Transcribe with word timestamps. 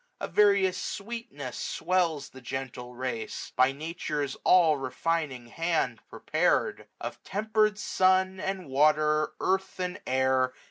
A 0.19 0.27
various 0.27 0.79
sweetness 0.81 1.55
swells 1.59 2.29
the 2.29 2.41
gentle 2.41 2.95
race 2.95 3.49
j 3.49 3.53
By 3.55 3.71
Nature's 3.71 4.35
all 4.43 4.77
refining 4.77 5.45
hand 5.49 5.99
prepared; 6.09 6.87
Of 6.99 7.23
temper'd 7.23 7.77
sun, 7.77 8.39
and 8.39 8.67
water, 8.67 9.33
earth, 9.39 9.79
and 9.79 10.01
air. 10.07 10.55